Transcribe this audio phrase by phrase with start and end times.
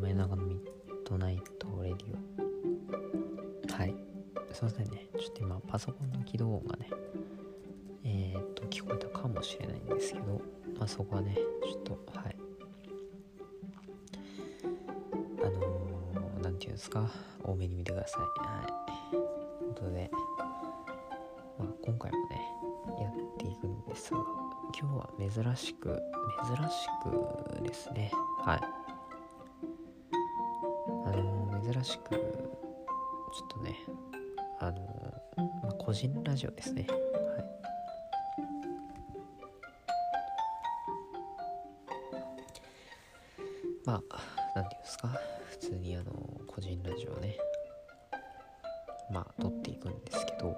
[0.00, 3.94] 前長の Midnight Radio はい。
[4.52, 5.06] すいませんね。
[5.18, 6.90] ちょっと今パソコンの起動音がね
[8.04, 10.40] えー、っと聞こえたかもしれないんですけど
[10.78, 12.36] まあそこはねちょっとはい。
[15.42, 17.08] あのー、なんていうんですか？
[17.44, 18.20] 大目に見てください。
[18.46, 18.66] はい。
[19.10, 20.10] ということで
[21.58, 22.40] まあ今回もね
[23.00, 24.20] やっていくんですが
[24.80, 26.00] 今日は珍しく
[26.46, 28.10] 珍しくですね。
[28.44, 28.79] はい。
[31.12, 33.74] あの、珍しくちょっとね
[34.60, 34.80] あの、
[35.62, 36.86] まあ、個人ラジオですね。
[36.88, 37.44] はい。
[43.84, 44.02] まあ
[44.54, 45.08] 何て言うんですか？
[45.50, 46.12] 普通にあの
[46.46, 47.36] 個人ラジオね
[49.12, 50.56] まあ撮っていくんですけど。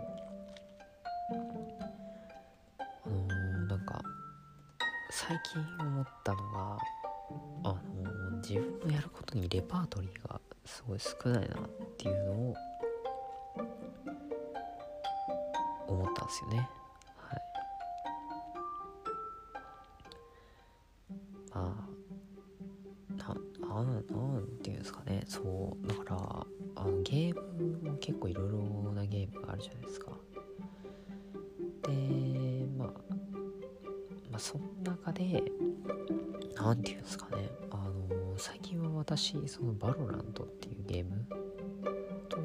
[1.30, 4.00] あのー、なんか
[5.10, 6.78] 最近思ったのが
[7.64, 10.40] あのー、自分のやることにレパートリーが
[10.72, 12.56] すごい少ないなっていうのを
[15.86, 16.70] 思ったんですよね。
[17.18, 17.40] はい、
[21.52, 21.86] ま
[23.14, 23.34] あな,
[23.68, 25.24] な,なんていうんですかね。
[25.28, 30.12] そうだからあのゲームも結構いろいろなゲームがあるじゃないですか。
[31.82, 32.88] でまあ
[34.30, 35.42] まあその中で
[36.54, 37.50] 何て言うんですかね。
[39.02, 41.26] 私その VALORANT っていうゲーム
[42.28, 42.38] と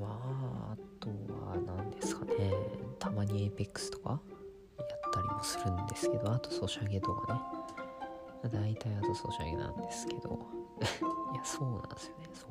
[0.00, 2.54] まああとは何ですかね。
[2.98, 4.18] たまに Apex とか
[4.78, 7.40] やったりもするんですけどあとソシャゲとかね。
[8.50, 10.38] 大体あとソシャゲなんですけど。
[11.34, 12.30] いやそうなんですよね。
[12.32, 12.50] そう。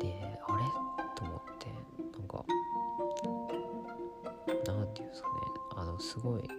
[0.00, 0.64] であれ
[1.14, 1.68] と思って
[2.18, 2.44] なんか
[4.66, 5.34] なんていうんですかね。
[5.76, 6.50] あのすごい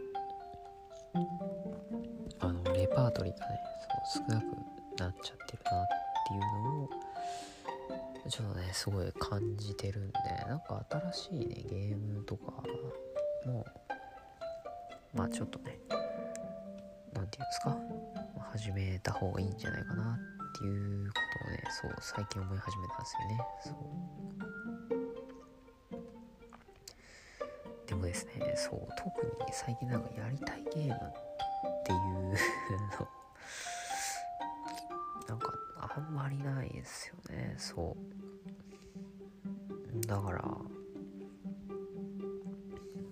[2.96, 3.60] パートリーがね
[4.06, 4.44] そう少なく
[5.00, 5.88] なっちゃってるなっ
[6.28, 6.90] ていうのを
[8.30, 12.52] ちょっとねすごい感じてるんでなんか新しいねゲームとか
[13.46, 13.66] も
[15.14, 15.78] まあちょっとね
[17.14, 17.78] 何て言うんですか
[18.52, 20.20] 始めた方がいいんじゃないかな
[20.54, 23.46] っていうことをねそう最近思い始めたんですよね。
[23.66, 23.74] そう。
[27.88, 30.94] でもですねそう特に最近なんかやりたいゲーム
[31.84, 33.08] っていうの。
[35.28, 37.56] なんかあんまりないですよね。
[37.58, 37.98] そ
[39.94, 40.08] う。
[40.08, 40.42] だから。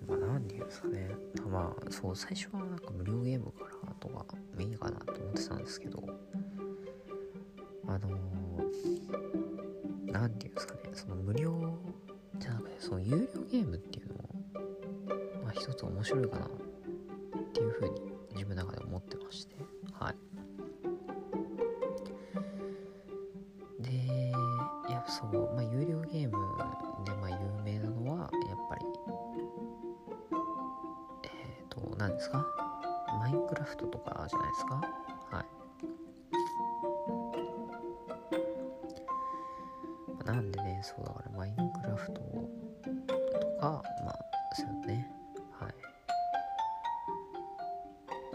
[0.08, 1.10] まあ何て言うんですかね。
[1.50, 4.24] まあそう最初はなんか無料ゲームからとか
[4.58, 6.02] いいかなと思ってたんですけど。
[7.86, 8.08] あの
[10.06, 10.80] 何、て言うんですかね。
[10.94, 11.78] その無料
[12.38, 14.22] じゃなくてその有料ゲームっていうのも
[15.44, 16.48] まあ一つ面白いかなっ
[17.52, 19.56] ていうふうに自分の中で思ってまして。
[19.92, 20.14] はい。
[23.82, 23.90] で
[24.88, 26.36] いやそうまあ有料ゲーム
[27.04, 28.84] でまあ有名なのはやっぱり
[31.24, 31.28] え
[31.62, 32.46] っ、ー、と何ですか？
[33.18, 34.74] マインクラフトとかじゃないですか？
[35.36, 35.46] はい。
[40.24, 44.18] なんでね、そうだからマインクラフトとか、まあ、
[44.54, 45.10] そうね、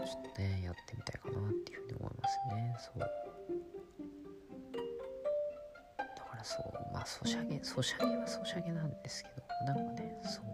[0.08, 2.98] ちょっとね、やってみたいかなっていうふうに思いますね、そう。
[2.98, 3.06] だ
[6.24, 9.28] からそう、まあ、ソシャゲ、ソシャゲはソシャゲなんですけ
[9.66, 10.44] ど、なんかね、そう、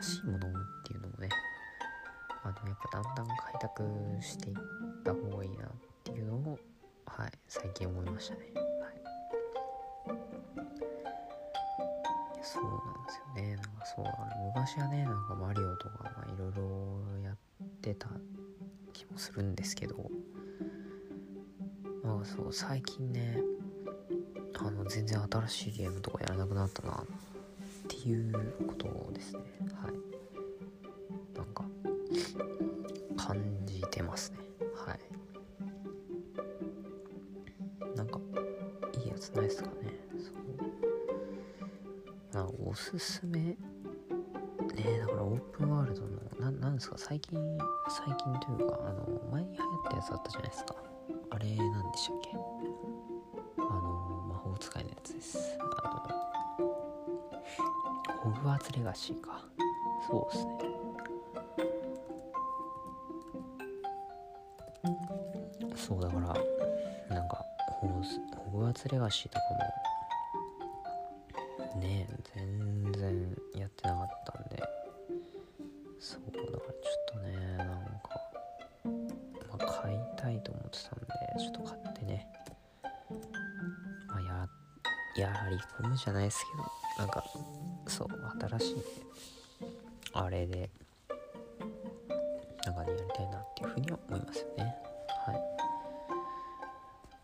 [0.00, 0.40] 新しいものっ
[0.86, 1.28] ていうのもね、
[2.44, 3.82] あのやっぱだんだん開拓
[4.20, 4.56] していっ
[5.02, 5.70] た方がいいなっ
[6.04, 6.58] ていうのを
[7.06, 8.40] はい最近思いましたね。
[8.54, 8.94] はい。
[12.42, 13.56] そうなんですよね。
[13.56, 14.04] なんかそう
[14.54, 17.43] 昔はねなんかマリオとかいろいろやって
[17.92, 18.08] た
[18.92, 20.08] 気もするんですけど。
[22.04, 23.40] まあそう最近ね
[24.58, 26.96] あの全然新しいゲームとかやらなくなったなっ
[27.88, 28.32] ていう
[28.66, 29.40] ことですね。
[29.82, 29.92] はい。
[31.36, 31.64] なんか
[33.16, 34.38] 感じてますね。
[34.86, 35.00] はい。
[37.96, 38.20] なんか
[39.02, 39.74] いいやつないですかね。
[40.18, 40.34] そう。
[42.34, 43.56] なおすすめ
[44.74, 46.08] ねだからオープンワールドの
[46.40, 46.96] ななんですか？
[46.98, 47.38] 最近
[47.88, 50.74] 最近というかあの前に流行ったやつあったじゃないですか。
[51.30, 52.30] あれなんでしたっけ？
[53.58, 55.38] あの魔法使いのやつです。
[55.60, 55.98] あ
[56.58, 56.66] の
[58.22, 59.44] ホグワーツレガシーか。
[60.08, 60.52] そうですね。
[65.76, 66.20] そうだから
[67.14, 67.44] なんか
[67.80, 69.44] ホグワーツレガシーとか
[71.74, 73.36] もね全然
[79.58, 81.06] 買いたいと思ってたんで
[81.38, 82.26] ちょっと買ってね。
[84.08, 84.48] まあや
[85.16, 86.44] やり込むじゃないです
[86.96, 87.24] けどなんか
[87.86, 88.08] そう
[88.58, 88.76] 新しい
[90.12, 90.70] あれで
[92.66, 94.74] なんかねやりたいなっていうふうには思いますよね。
[95.26, 95.36] はい。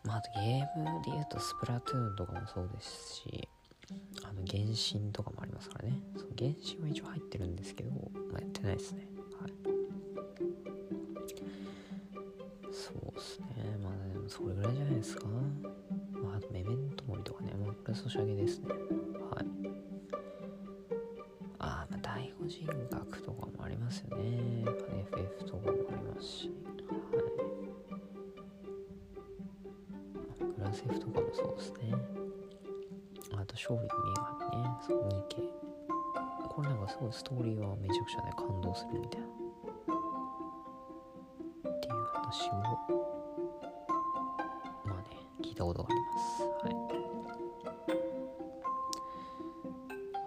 [0.05, 3.49] まああとゲームで言うとスプラトゥーンとかもそうですし
[4.25, 6.01] あの原神とかもありますからね。
[6.17, 9.07] その原神は一応入ってるんですけど、まあ、やってないですね。
[9.41, 9.80] はい。
[14.31, 15.27] それぐらいじゃないですか。
[15.27, 17.53] まああとメメントモリとかね。
[17.59, 18.69] まあこれソシャゲですね。
[18.69, 19.47] はい。
[21.59, 24.65] ああまあ第五人格とかもありますよね。
[25.11, 26.49] FF とかもありますし。
[26.49, 27.17] は
[30.47, 30.53] い。
[30.57, 31.93] グラセフとかもそうですね。
[33.33, 34.15] あと勝利の女
[34.49, 34.71] 神ね。
[34.87, 35.51] そう 2K
[36.49, 39.27] これなんかすごいストーリーはめちゃくちゃね感動するみたいな。
[41.69, 43.20] っていう話を
[45.61, 46.43] たことがあります。
[46.43, 46.75] はい。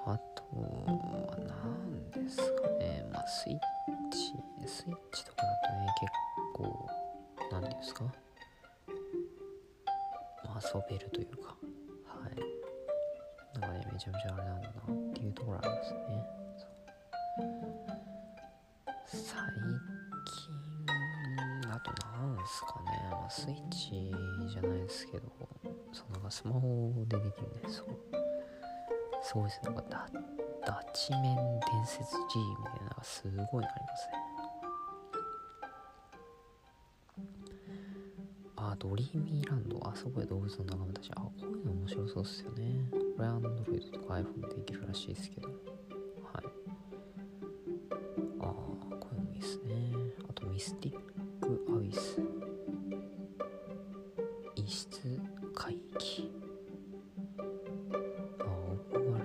[0.06, 3.58] あとは何ですかねまあスイッ
[4.12, 4.18] チ。
[4.68, 6.12] スイッチとかだとね結
[6.54, 6.88] 構
[7.52, 8.04] 何ですか
[10.46, 11.56] まあ遊べるというか
[12.06, 14.74] はいなんかねめちゃめちゃあれなんだな。
[14.94, 16.00] っていうところありますね。
[19.06, 20.86] 最近
[21.68, 22.93] だとなんですかね、
[23.30, 24.12] スイッチ
[24.52, 25.24] じゃないですけど
[25.94, 27.70] そうなんかスマホでできるね。
[27.70, 27.88] そう。
[29.22, 29.70] すごいですね。
[29.70, 30.10] なんかダ
[30.66, 34.14] ダチメン伝説 G みたいなのがすごいありますね。
[38.56, 39.80] あドリーミーランド。
[39.88, 41.12] あそこで動物の仲間たち。
[41.16, 42.90] あこういうの面白そうっすよね。
[42.92, 45.50] これ Android とか iPhone でできるらしいですけど。
[45.50, 45.58] はい。
[48.40, 49.92] ああこういうのもいいっすね。
[50.28, 51.03] あとミスティッ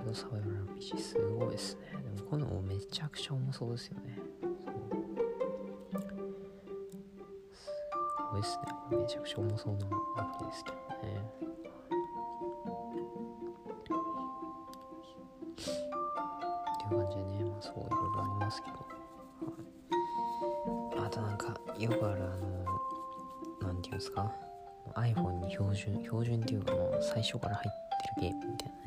[0.08, 1.80] オープンワールドサバイバル RPG すごいっすね。
[1.92, 4.18] でもこういうのもめちゃくちゃ重そうですよね。
[4.40, 4.52] そう。
[7.52, 7.66] す
[8.32, 8.64] ごいっすね。
[8.88, 10.82] これめちゃくちゃ重そうなアプリですけどね。
[11.38, 11.40] っ
[16.88, 18.68] ていう感じでねまあそういろいろありますけ
[20.96, 22.64] ど、あとなんかよくあるあの
[23.60, 24.32] なんていうんですか
[24.94, 27.70] ？iPhone に標準標準っていうかもう最初から入っ
[28.20, 28.77] てるゲームみたいな。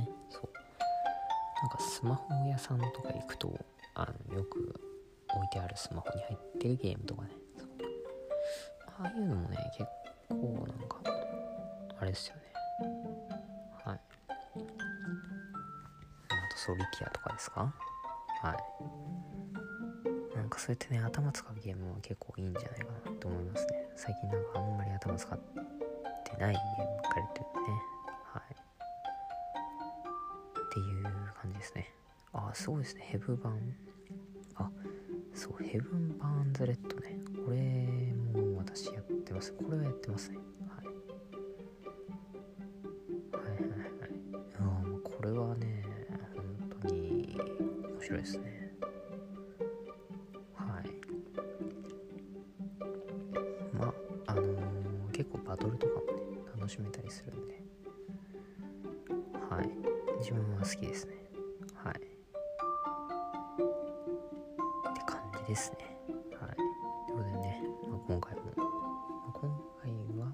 [1.61, 3.53] なんかスマホ屋さんとか行くと
[3.95, 4.81] あのよく
[5.29, 7.29] 置いてあるスマホに入ってるゲームとかね。
[8.97, 9.87] ああいうのもね結
[10.29, 10.99] 構なんか
[11.99, 12.41] あれですよね。
[13.85, 13.99] はい。
[13.99, 13.99] あ
[16.51, 17.73] とソリティアとかですか？
[18.41, 18.53] は
[20.33, 20.35] い。
[20.35, 23.85] なんかそうやってね頭使うゲームは結構いいんじゃないかなと思いますね。
[23.95, 27.00] 最近なんかあんまり頭使ってないゲーム
[32.51, 33.03] あすごいですね。
[33.05, 33.57] ヘブ版
[34.55, 34.69] あ
[35.33, 37.17] そうヘブン・バーンズ・レッドね。
[37.45, 39.53] これも私やってます。
[39.53, 40.37] これはやってますね。
[40.67, 40.87] はい。
[43.41, 44.09] はいはいはい。
[44.59, 45.85] あもうこれはね
[46.35, 46.43] 本
[46.81, 48.73] 当に面白いですね。
[50.53, 50.91] はい。
[53.73, 53.85] ま
[54.27, 54.41] ああの
[55.13, 56.11] 結構バトルとかもね
[56.57, 57.63] 楽しめたりするんで。
[59.49, 59.69] はい。
[60.19, 61.30] 自分は好きですね。
[65.51, 65.97] ですね。
[66.39, 66.55] はい。
[66.55, 68.63] ということでね、まあ、今回も、ま
[69.27, 69.41] あ、今
[69.83, 70.31] 回は、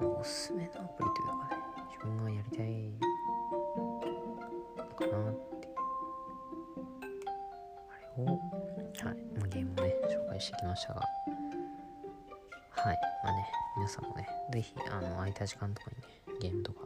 [0.00, 2.68] まあおすすめのアプリというかね自分がやりたい
[4.76, 5.74] のかなっていう。
[7.88, 9.16] あれを、はい。
[9.38, 11.02] まあ、ゲームをね紹介してきましたが。
[12.70, 12.98] はい。
[13.22, 13.46] まあね
[13.76, 15.96] 皆さんもね是非あの空いた時間とかに
[16.34, 16.80] ねゲームとか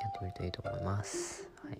[0.00, 1.46] やってみるといいと思います。
[1.62, 1.78] はい。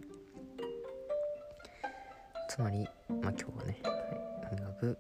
[2.50, 4.98] つまりまあ今日はね、はい、とにかく、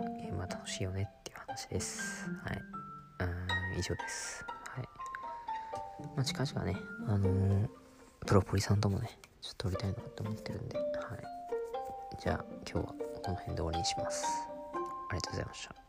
[0.00, 2.28] まあ、ゲームは楽しいよねっていう話です。
[2.44, 2.62] はい。
[3.20, 3.24] う
[3.74, 4.44] ん以上です。
[4.68, 4.88] はい。
[6.16, 6.76] まあ近々ね
[7.08, 7.68] あのー
[8.26, 9.08] プロポリさんともね
[9.40, 10.76] ちょっと撮りたいなと思ってるんで。
[10.78, 10.86] はい。
[12.20, 14.26] じゃあ今日はこの辺で終わりにします。
[15.10, 15.85] ありがとうございました。